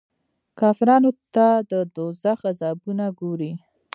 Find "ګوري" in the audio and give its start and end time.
3.19-3.51